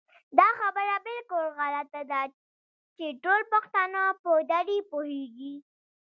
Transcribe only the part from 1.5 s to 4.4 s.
غلطه ده چې ټول پښتانه په